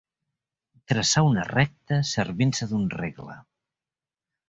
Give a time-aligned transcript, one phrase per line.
[0.93, 3.41] Traçar una recta servint-se d'un regle.